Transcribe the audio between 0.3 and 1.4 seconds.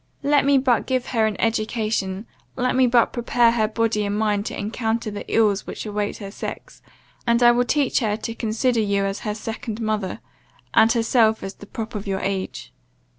me but give her an